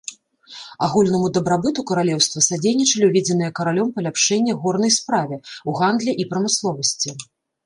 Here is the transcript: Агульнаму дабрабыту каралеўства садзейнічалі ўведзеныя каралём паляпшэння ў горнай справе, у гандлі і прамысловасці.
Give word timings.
Агульнаму 0.85 1.27
дабрабыту 1.37 1.83
каралеўства 1.91 2.39
садзейнічалі 2.47 3.03
ўведзеныя 3.09 3.51
каралём 3.61 3.93
паляпшэння 3.99 4.51
ў 4.55 4.59
горнай 4.65 4.91
справе, 4.99 5.35
у 5.69 5.79
гандлі 5.83 6.11
і 6.25 6.29
прамысловасці. 6.35 7.09